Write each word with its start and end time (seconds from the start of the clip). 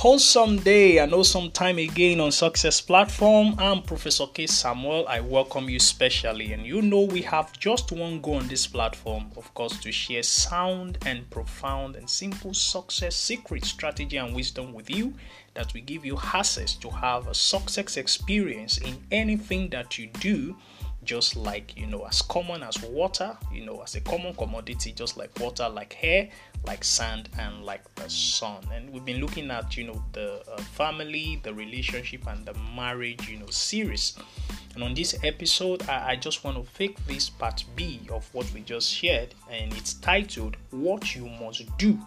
Wholesome 0.00 0.56
day 0.60 0.96
and 0.96 1.12
awesome 1.12 1.50
time 1.50 1.76
again 1.76 2.20
on 2.20 2.32
Success 2.32 2.80
Platform. 2.80 3.54
I'm 3.58 3.82
Professor 3.82 4.26
K. 4.28 4.46
Samuel. 4.46 5.06
I 5.06 5.20
welcome 5.20 5.68
you 5.68 5.78
specially. 5.78 6.54
And 6.54 6.64
you 6.64 6.80
know, 6.80 7.02
we 7.02 7.20
have 7.20 7.52
just 7.58 7.92
one 7.92 8.22
goal 8.22 8.36
on 8.36 8.48
this 8.48 8.66
platform, 8.66 9.30
of 9.36 9.52
course, 9.52 9.78
to 9.80 9.92
share 9.92 10.22
sound 10.22 10.96
and 11.04 11.28
profound 11.28 11.96
and 11.96 12.08
simple 12.08 12.54
success 12.54 13.14
secret 13.14 13.66
strategy 13.66 14.16
and 14.16 14.34
wisdom 14.34 14.72
with 14.72 14.88
you 14.88 15.12
that 15.52 15.74
will 15.74 15.82
give 15.82 16.06
you 16.06 16.18
access 16.32 16.74
to 16.76 16.88
have 16.88 17.26
a 17.26 17.34
success 17.34 17.98
experience 17.98 18.78
in 18.78 18.96
anything 19.10 19.68
that 19.68 19.98
you 19.98 20.06
do 20.18 20.56
just 21.04 21.36
like 21.36 21.76
you 21.76 21.86
know 21.86 22.04
as 22.06 22.20
common 22.22 22.62
as 22.62 22.82
water 22.82 23.36
you 23.52 23.64
know 23.64 23.80
as 23.82 23.94
a 23.94 24.00
common 24.02 24.34
commodity 24.34 24.92
just 24.92 25.16
like 25.16 25.30
water 25.40 25.68
like 25.68 25.94
hair 25.94 26.28
like 26.66 26.84
sand 26.84 27.28
and 27.38 27.64
like 27.64 27.82
the 27.94 28.08
sun. 28.08 28.62
And 28.72 28.90
we've 28.90 29.04
been 29.04 29.20
looking 29.20 29.50
at 29.50 29.76
you 29.76 29.84
know 29.86 30.02
the 30.12 30.42
uh, 30.50 30.58
family 30.58 31.40
the 31.42 31.54
relationship 31.54 32.26
and 32.26 32.44
the 32.44 32.54
marriage 32.76 33.28
you 33.28 33.38
know 33.38 33.48
series. 33.50 34.16
And 34.74 34.84
on 34.84 34.94
this 34.94 35.16
episode 35.24 35.88
I, 35.88 36.10
I 36.10 36.16
just 36.16 36.44
want 36.44 36.56
to 36.56 36.74
take 36.74 37.04
this 37.06 37.30
part 37.30 37.64
b 37.76 38.00
of 38.10 38.28
what 38.34 38.52
we 38.52 38.60
just 38.60 38.92
shared 38.92 39.34
and 39.50 39.72
it's 39.74 39.94
titled 39.94 40.56
what 40.70 41.14
you 41.14 41.28
must 41.28 41.66
do 41.78 41.98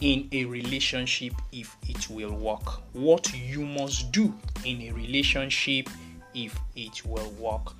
in 0.00 0.28
a 0.32 0.44
relationship 0.46 1.32
if 1.52 1.76
it 1.88 2.10
will 2.10 2.34
work. 2.34 2.82
What 2.92 3.32
you 3.32 3.64
must 3.64 4.10
do 4.10 4.34
in 4.64 4.82
a 4.82 4.90
relationship 4.92 5.88
if 6.34 6.58
it 6.76 7.04
will 7.04 7.30
work 7.32 7.74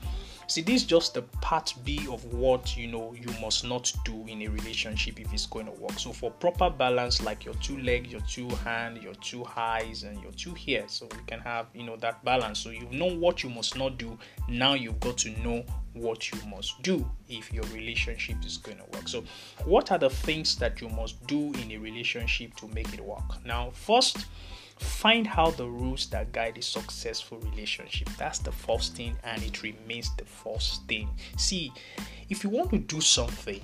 See, 0.53 0.61
this 0.61 0.83
is 0.83 0.85
just 0.87 1.15
the 1.15 1.23
part 1.41 1.73
B 1.83 2.07
of 2.11 2.23
what 2.27 2.77
you 2.77 2.87
know 2.87 3.15
you 3.15 3.33
must 3.41 3.65
not 3.65 3.91
do 4.05 4.27
in 4.27 4.43
a 4.43 4.49
relationship 4.49 5.19
if 5.19 5.33
it's 5.33 5.47
going 5.47 5.65
to 5.65 5.73
work. 5.73 5.99
So 5.99 6.13
for 6.13 6.31
proper 6.31 6.69
balance, 6.69 7.23
like 7.23 7.47
your 7.47 7.55
two 7.55 7.79
legs, 7.79 8.13
your 8.13 8.21
two 8.29 8.49
hand, 8.57 9.03
your 9.03 9.15
two 9.15 9.47
eyes, 9.57 10.03
and 10.03 10.21
your 10.21 10.33
two 10.33 10.55
ears, 10.67 10.93
so 10.93 11.07
you 11.07 11.23
can 11.27 11.41
have 11.41 11.69
you 11.73 11.85
know 11.85 11.97
that 11.97 12.23
balance. 12.23 12.59
So 12.59 12.69
you 12.69 12.87
know 12.91 13.07
what 13.07 13.43
you 13.43 13.49
must 13.49 13.79
not 13.79 13.97
do. 13.97 14.19
Now 14.47 14.75
you've 14.75 15.01
got 15.01 15.17
to 15.19 15.31
know 15.43 15.65
what 15.95 16.31
you 16.31 16.39
must 16.47 16.83
do 16.83 17.09
if 17.31 17.51
your 17.51 17.65
relationship 17.73 18.37
is 18.45 18.59
going 18.59 18.77
to 18.77 18.85
work. 18.93 19.09
So, 19.09 19.25
what 19.65 19.91
are 19.91 19.99
the 19.99 20.11
things 20.11 20.57
that 20.57 20.83
you 20.83 20.91
must 20.91 21.27
do 21.27 21.53
in 21.63 21.71
a 21.73 21.79
relationship 21.79 22.57
to 22.57 22.69
make 22.69 22.93
it 22.93 23.01
work? 23.01 23.45
Now, 23.47 23.71
first 23.73 24.27
Find 24.83 25.29
out 25.37 25.57
the 25.57 25.69
rules 25.69 26.07
that 26.11 26.33
guide 26.33 26.59
a 26.59 26.63
successful 26.63 27.39
relationship. 27.39 28.09
That's 28.19 28.39
the 28.39 28.53
first 28.53 28.97
thing, 28.97 29.17
and 29.25 29.43
it 29.43 29.63
remains 29.63 30.11
the 30.17 30.25
first 30.25 30.87
thing. 30.87 31.09
See, 31.37 31.73
if 32.29 32.45
you 32.45 32.51
want 32.51 32.71
to 32.71 32.79
do 32.79 33.01
something, 33.01 33.61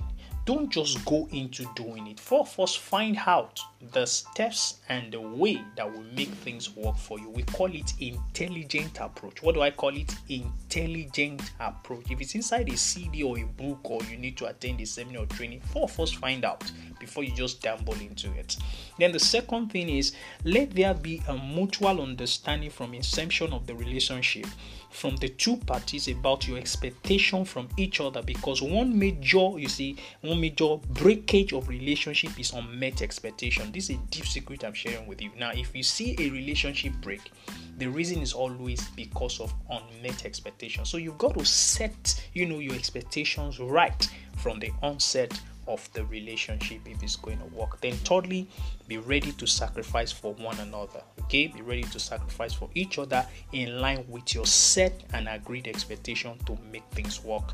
don't 0.49 0.71
just 0.71 1.05
go 1.05 1.27
into 1.31 1.63
doing 1.75 2.07
it. 2.07 2.19
For 2.19 2.43
First, 2.43 2.79
find 2.79 3.15
out 3.27 3.59
the 3.93 4.07
steps 4.07 4.79
and 4.89 5.13
the 5.13 5.21
way 5.21 5.61
that 5.75 5.93
will 5.93 6.03
make 6.15 6.29
things 6.29 6.75
work 6.75 6.97
for 6.97 7.19
you. 7.19 7.29
We 7.29 7.43
call 7.43 7.71
it 7.71 7.93
intelligent 7.99 8.97
approach. 8.99 9.43
What 9.43 9.53
do 9.53 9.61
I 9.61 9.69
call 9.69 9.95
it? 9.95 10.11
Intelligent 10.27 11.51
approach. 11.59 12.09
If 12.09 12.19
it's 12.19 12.33
inside 12.33 12.67
a 12.67 12.75
CD 12.75 13.21
or 13.21 13.37
a 13.37 13.43
book 13.43 13.79
or 13.83 14.01
you 14.09 14.17
need 14.17 14.37
to 14.37 14.47
attend 14.47 14.81
a 14.81 14.87
seminar 14.87 15.23
or 15.23 15.25
training, 15.27 15.61
first 15.61 16.15
find 16.15 16.43
out 16.43 16.63
before 16.99 17.23
you 17.23 17.31
just 17.35 17.61
dabble 17.61 17.93
into 17.93 18.31
it. 18.33 18.57
Then 18.97 19.11
the 19.11 19.19
second 19.19 19.71
thing 19.71 19.87
is 19.87 20.13
let 20.45 20.71
there 20.71 20.95
be 20.95 21.21
a 21.27 21.37
mutual 21.37 22.01
understanding 22.01 22.71
from 22.71 22.95
inception 22.95 23.53
of 23.53 23.67
the 23.67 23.75
relationship 23.75 24.47
from 24.89 25.15
the 25.17 25.29
two 25.29 25.57
parties 25.57 26.07
about 26.07 26.47
your 26.47 26.57
expectation 26.57 27.45
from 27.45 27.69
each 27.77 28.01
other 28.01 28.21
because 28.21 28.61
one 28.61 28.97
major 28.97 29.57
you 29.57 29.67
see 29.67 29.97
one 30.21 30.41
major 30.41 30.77
breakage 30.89 31.53
of 31.53 31.67
relationship 31.67 32.37
is 32.39 32.53
unmet 32.53 33.01
expectation. 33.01 33.71
This 33.71 33.89
is 33.89 33.97
a 33.97 33.99
deep 34.09 34.25
secret 34.25 34.63
i'm 34.63 34.73
sharing 34.73 35.07
with 35.07 35.21
you. 35.21 35.31
Now 35.37 35.51
if 35.51 35.75
you 35.75 35.83
see 35.83 36.15
a 36.19 36.29
relationship 36.29 36.93
break 37.01 37.31
the 37.77 37.87
reason 37.87 38.21
is 38.21 38.33
always 38.33 38.89
because 38.89 39.39
of 39.39 39.53
unmet 39.69 40.25
expectation. 40.25 40.85
So 40.85 40.97
you've 40.97 41.17
got 41.17 41.37
to 41.37 41.45
set 41.45 42.21
you 42.33 42.45
know 42.45 42.59
your 42.59 42.75
expectations 42.75 43.59
right 43.59 44.09
from 44.37 44.59
the 44.59 44.71
onset 44.81 45.39
of 45.69 45.87
the 45.93 46.03
relationship 46.05 46.81
if 46.85 47.01
it's 47.01 47.15
going 47.15 47.37
to 47.37 47.45
work. 47.45 47.79
Then, 47.79 47.93
thirdly, 47.93 48.49
be 48.87 48.97
ready 48.97 49.31
to 49.33 49.47
sacrifice 49.47 50.11
for 50.11 50.33
one 50.33 50.59
another. 50.59 51.01
Okay, 51.21 51.47
be 51.47 51.61
ready 51.61 51.83
to 51.83 51.99
sacrifice 51.99 52.53
for 52.53 52.69
each 52.75 52.97
other 52.97 53.25
in 53.53 53.79
line 53.79 54.03
with 54.09 54.33
your 54.33 54.45
set 54.45 55.03
and 55.13 55.29
agreed 55.29 55.67
expectation 55.67 56.37
to 56.45 56.57
make 56.71 56.83
things 56.91 57.23
work. 57.23 57.53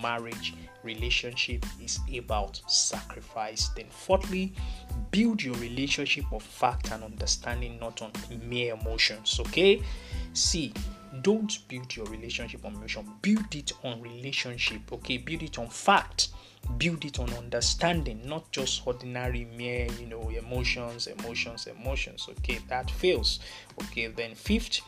Marriage 0.00 0.54
relationship 0.82 1.64
is 1.82 1.98
about 2.16 2.60
sacrifice. 2.70 3.68
Then, 3.76 3.86
fourthly, 3.90 4.54
build 5.10 5.42
your 5.42 5.56
relationship 5.56 6.24
of 6.32 6.42
fact 6.42 6.92
and 6.92 7.02
understanding, 7.02 7.78
not 7.80 8.00
on 8.00 8.12
mere 8.48 8.74
emotions. 8.74 9.40
Okay, 9.40 9.82
see 10.32 10.72
don't 11.22 11.66
build 11.68 11.96
your 11.96 12.06
relationship 12.06 12.64
on 12.64 12.74
emotion 12.74 13.10
build 13.22 13.54
it 13.54 13.72
on 13.84 14.02
relationship 14.02 14.80
okay 14.92 15.16
build 15.16 15.42
it 15.42 15.58
on 15.58 15.66
fact 15.68 16.28
build 16.78 17.04
it 17.04 17.18
on 17.18 17.32
understanding, 17.34 18.20
not 18.24 18.50
just 18.52 18.86
ordinary 18.86 19.46
mere, 19.56 19.86
you 19.98 20.06
know, 20.06 20.28
emotions, 20.30 21.06
emotions, 21.06 21.66
emotions. 21.66 22.28
Okay, 22.30 22.58
that 22.68 22.90
fails. 22.90 23.40
Okay, 23.82 24.08
then 24.08 24.34
fifth, 24.34 24.80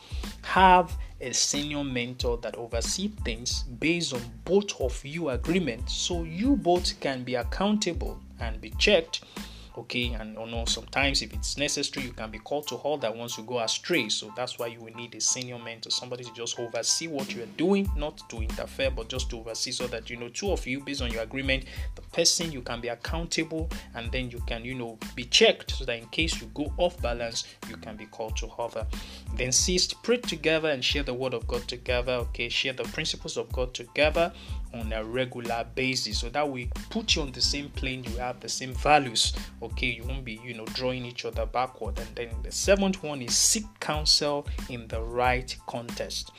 have 0.43 0.95
a 1.21 1.33
senior 1.33 1.83
mentor 1.83 2.37
that 2.37 2.55
oversees 2.55 3.11
things 3.25 3.63
based 3.63 4.13
on 4.13 4.21
both 4.45 4.79
of 4.79 5.05
you 5.05 5.29
agreement, 5.29 5.89
so 5.89 6.23
you 6.23 6.55
both 6.55 6.99
can 6.99 7.23
be 7.23 7.35
accountable 7.35 8.19
and 8.39 8.61
be 8.61 8.69
checked 8.71 9.21
okay 9.79 10.13
and 10.13 10.37
you 10.37 10.45
know 10.47 10.65
sometimes 10.65 11.21
if 11.21 11.33
it's 11.33 11.57
necessary 11.57 12.05
you 12.05 12.11
can 12.11 12.29
be 12.29 12.39
called 12.39 12.67
to 12.67 12.75
hold 12.75 13.01
that 13.01 13.15
once 13.15 13.37
you 13.37 13.43
go 13.43 13.59
astray. 13.59 14.09
So 14.09 14.31
that's 14.35 14.59
why 14.59 14.67
you 14.67 14.79
will 14.79 14.93
need 14.93 15.15
a 15.15 15.21
senior 15.21 15.57
mentor 15.57 15.89
somebody 15.89 16.23
to 16.23 16.33
just 16.33 16.59
oversee 16.59 17.07
what 17.07 17.33
you 17.33 17.43
are 17.43 17.53
doing 17.57 17.89
not 17.95 18.21
to 18.29 18.37
interfere 18.37 18.91
but 18.91 19.09
just 19.09 19.29
to 19.31 19.39
oversee 19.39 19.71
so 19.71 19.87
that 19.87 20.09
you 20.09 20.17
know 20.17 20.29
two 20.29 20.51
of 20.51 20.65
you 20.67 20.81
based 20.81 21.01
on 21.01 21.11
your 21.11 21.23
agreement 21.23 21.65
the 21.95 22.01
person 22.13 22.51
you 22.51 22.61
can 22.61 22.81
be 22.81 22.89
accountable 22.89 23.69
and 23.95 24.11
then 24.11 24.29
you 24.29 24.39
can 24.47 24.63
you 24.65 24.75
know 24.75 24.97
be 25.15 25.23
checked 25.25 25.71
so 25.71 25.85
that 25.85 25.97
in 25.97 26.07
case 26.07 26.41
you 26.41 26.47
go 26.53 26.71
off 26.77 27.01
balance 27.01 27.45
you 27.69 27.77
can 27.77 27.95
be 27.95 28.05
called 28.05 28.35
to 28.37 28.47
hover. 28.47 28.85
Then 29.35 29.51
cease 29.51 29.93
pray 29.93 30.17
together 30.17 30.69
and 30.69 30.83
share 30.83 31.03
the 31.03 31.13
word 31.13 31.33
of 31.33 31.47
god 31.47 31.67
together 31.67 32.13
okay? 32.13 32.49
Share 32.49 32.73
the 32.73 32.83
principles 32.83 33.37
of 33.37 33.51
god 33.51 33.73
together 33.73 34.31
on 34.73 34.93
a 34.93 35.03
regular 35.03 35.65
basis 35.75 36.19
so 36.19 36.29
that 36.29 36.47
we 36.47 36.69
put 36.89 37.15
you 37.15 37.21
on 37.21 37.31
the 37.31 37.41
same 37.41 37.69
plane 37.69 38.03
you 38.03 38.17
have 38.17 38.39
the 38.39 38.49
same 38.49 38.73
values. 38.73 39.33
Okay 39.61 39.87
you 39.87 40.03
won't 40.03 40.25
be 40.25 40.39
you 40.43 40.53
know 40.53 40.65
drawing 40.65 41.05
each 41.05 41.25
other 41.25 41.45
backward. 41.45 41.99
And 41.99 42.15
then 42.15 42.29
the 42.43 42.51
seventh 42.51 43.01
one 43.03 43.21
is 43.21 43.35
seek 43.35 43.65
counsel 43.79 44.47
in 44.69 44.87
the 44.87 45.01
right 45.01 45.55
context 45.67 46.31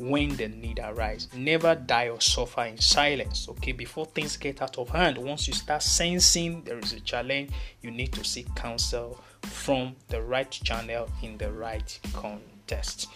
when 0.00 0.34
the 0.36 0.48
need 0.48 0.80
arise 0.82 1.28
never 1.34 1.74
die 1.74 2.08
or 2.08 2.20
suffer 2.20 2.64
in 2.64 2.78
silence 2.78 3.46
okay? 3.50 3.72
Before 3.72 4.06
things 4.06 4.36
get 4.38 4.62
out 4.62 4.78
of 4.78 4.88
hand 4.88 5.18
once 5.18 5.46
you 5.46 5.52
start 5.52 5.82
sensing 5.82 6.62
there 6.64 6.78
is 6.78 6.94
a 6.94 7.00
challenge 7.00 7.50
you 7.82 7.90
need 7.90 8.12
to 8.14 8.24
seek 8.24 8.52
counsel 8.54 9.22
from 9.42 9.94
the 10.08 10.22
right 10.22 10.50
channel 10.50 11.06
in 11.22 11.36
the 11.36 11.52
right 11.52 11.98
context 12.14 13.08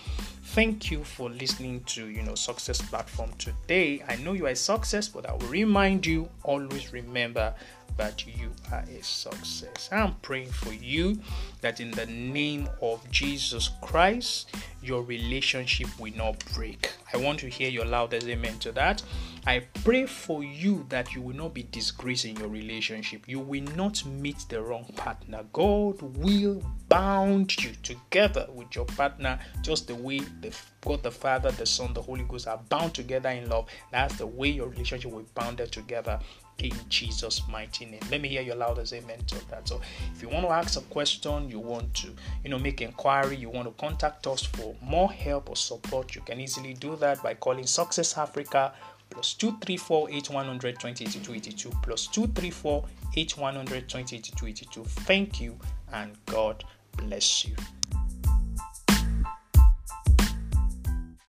thank 0.48 0.90
you 0.90 1.02
for 1.02 1.30
listening 1.30 1.82
to 1.84 2.08
you 2.08 2.22
know 2.22 2.34
success 2.34 2.80
platform 2.80 3.30
today 3.38 4.02
i 4.08 4.16
know 4.16 4.32
you 4.32 4.46
are 4.46 4.50
a 4.50 4.56
success 4.56 5.08
but 5.08 5.28
i 5.28 5.32
will 5.32 5.48
remind 5.48 6.04
you 6.04 6.28
always 6.44 6.92
remember 6.92 7.54
that 7.96 8.26
you 8.26 8.50
are 8.72 8.84
a 8.90 9.02
success. 9.02 9.88
I'm 9.92 10.14
praying 10.14 10.50
for 10.50 10.72
you 10.72 11.18
that 11.60 11.80
in 11.80 11.90
the 11.92 12.06
name 12.06 12.68
of 12.82 13.08
Jesus 13.10 13.70
Christ, 13.80 14.54
your 14.82 15.02
relationship 15.02 15.88
will 15.98 16.14
not 16.16 16.42
break. 16.54 16.90
I 17.14 17.16
want 17.18 17.38
to 17.40 17.48
hear 17.48 17.68
your 17.68 17.84
loudest 17.84 18.26
amen 18.26 18.58
to 18.58 18.72
that. 18.72 19.00
I 19.46 19.60
pray 19.84 20.04
for 20.04 20.42
you 20.42 20.84
that 20.88 21.14
you 21.14 21.22
will 21.22 21.36
not 21.36 21.54
be 21.54 21.62
disgraced 21.70 22.24
in 22.24 22.34
your 22.34 22.48
relationship. 22.48 23.28
You 23.28 23.38
will 23.38 23.62
not 23.76 24.04
meet 24.04 24.44
the 24.48 24.60
wrong 24.60 24.86
partner. 24.96 25.44
God 25.52 26.02
will 26.02 26.60
bound 26.88 27.56
you 27.62 27.70
together 27.84 28.48
with 28.52 28.74
your 28.74 28.86
partner 28.86 29.38
just 29.62 29.86
the 29.86 29.94
way 29.94 30.18
the 30.40 30.52
God 30.80 31.02
the 31.02 31.10
Father, 31.10 31.50
the 31.52 31.66
Son, 31.66 31.94
the 31.94 32.02
Holy 32.02 32.24
Ghost 32.24 32.48
are 32.48 32.60
bound 32.68 32.94
together 32.94 33.28
in 33.28 33.48
love. 33.48 33.68
That's 33.92 34.16
the 34.16 34.26
way 34.26 34.48
your 34.48 34.68
relationship 34.68 35.12
will 35.12 35.20
be 35.20 35.28
bounded 35.34 35.70
together 35.70 36.18
in 36.58 36.72
Jesus' 36.88 37.42
mighty 37.48 37.86
name. 37.86 38.00
Let 38.10 38.20
me 38.20 38.28
hear 38.28 38.42
your 38.42 38.56
loudest 38.56 38.92
amen 38.92 39.24
to 39.26 39.48
that. 39.50 39.66
So 39.68 39.80
if 40.14 40.22
you 40.22 40.28
want 40.28 40.46
to 40.46 40.52
ask 40.52 40.78
a 40.78 40.82
question, 40.82 41.50
you 41.50 41.58
want 41.58 41.92
to, 41.94 42.08
you 42.44 42.50
know, 42.50 42.58
make 42.58 42.80
inquiry, 42.80 43.36
you 43.36 43.50
want 43.50 43.66
to 43.66 43.84
contact 43.84 44.26
us 44.26 44.44
for 44.44 44.76
more 44.80 45.10
help 45.10 45.50
or 45.50 45.56
support, 45.56 46.14
you 46.14 46.20
can 46.20 46.40
easily 46.40 46.74
do 46.74 46.96
that 47.04 47.22
by 47.22 47.34
calling 47.34 47.66
Success 47.66 48.16
Africa 48.16 48.72
plus 49.10 49.34
234 49.34 50.10
8100 50.10 50.80
2082 50.80 51.70
plus 51.82 52.06
234 52.08 52.84
8100 53.16 53.88
2082 53.88 54.84
Thank 54.84 55.40
you 55.40 55.58
and 55.92 56.16
God 56.26 56.64
bless 56.96 57.44
you. 57.46 57.54